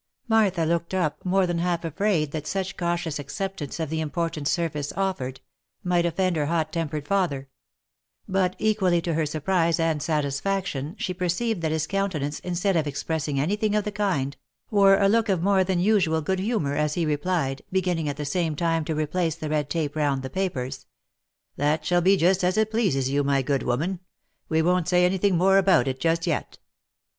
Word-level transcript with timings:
Martha 0.27 0.65
looked 0.65 0.95
up, 0.95 1.23
more 1.23 1.45
than 1.45 1.59
half 1.59 1.85
afraid 1.85 2.31
that 2.31 2.47
such 2.47 2.75
cautious 2.75 3.19
accep 3.19 3.55
tance 3.57 3.79
of 3.79 3.91
the 3.91 3.99
important 4.01 4.47
service 4.47 4.91
offered, 4.93 5.41
might 5.83 6.07
offend 6.07 6.35
her 6.35 6.47
hot 6.47 6.73
tempered 6.73 7.07
father; 7.07 7.49
but 8.27 8.55
equally 8.57 8.99
to 8.99 9.13
her 9.13 9.27
surprise 9.27 9.79
and 9.79 10.01
satisfaction 10.01 10.95
she 10.97 11.13
perceived 11.13 11.61
that 11.61 11.71
his 11.71 11.85
countenance 11.85 12.39
instead 12.39 12.75
of 12.75 12.87
expressing 12.87 13.39
any 13.39 13.55
thing 13.55 13.75
of 13.75 13.83
the 13.83 13.91
kind, 13.91 14.37
wore 14.71 14.97
a 14.99 15.07
look 15.07 15.29
of 15.29 15.43
more 15.43 15.63
than 15.63 15.79
usual 15.79 16.19
good 16.23 16.39
humour, 16.39 16.73
as 16.75 16.95
he 16.95 17.05
replied, 17.05 17.61
beginning 17.71 18.09
at 18.09 18.17
the 18.17 18.25
same 18.25 18.55
time 18.55 18.83
to 18.83 18.95
replace 18.95 19.35
the 19.35 19.49
red 19.51 19.69
tape 19.69 19.95
round 19.95 20.23
the 20.23 20.31
papers." 20.31 20.87
That 21.57 21.85
shall 21.85 22.01
be 22.01 22.17
just 22.17 22.43
as 22.43 22.57
it 22.57 22.71
pleases 22.71 23.11
you, 23.11 23.23
my 23.23 23.43
good 23.43 23.61
woman, 23.61 23.99
we 24.49 24.63
won't 24.63 24.87
say 24.87 25.05
any 25.05 25.19
thing 25.19 25.37
more 25.37 25.59
about 25.59 25.87
it, 25.87 25.99
just 25.99 26.25
yet." 26.25 26.57